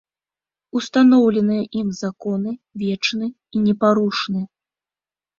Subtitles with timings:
[0.77, 2.53] Устаноўленыя ім законы
[2.83, 4.41] вечны і непарушны.